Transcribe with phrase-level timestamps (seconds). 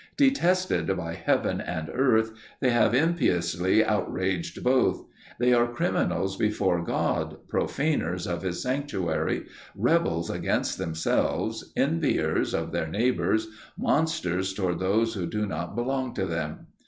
[0.17, 5.05] Detested by heaven and earth, they have impiously outraged both.
[5.39, 9.45] They are criminals before God, profaners of his sanctuary,
[9.75, 16.25] rebels against themselves, enviers of their neighbours, monsters towards those who do not belong to
[16.25, 16.65] them.